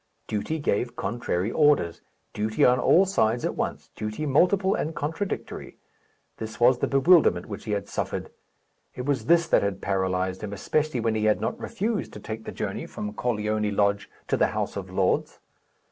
[0.25, 2.01] Duty gave contrary orders.
[2.33, 5.77] Duty on all sides at once, duty multiple and contradictory
[6.37, 8.31] this was the bewilderment which he had suffered.
[8.95, 12.45] It was this that had paralyzed him, especially when he had not refused to take
[12.45, 15.37] the journey from Corleone Lodge to the House of Lords.